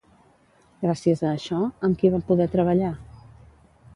[0.85, 2.93] Gràcies a això, amb qui va poder treballar?